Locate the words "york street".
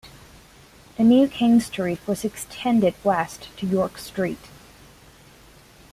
3.67-4.49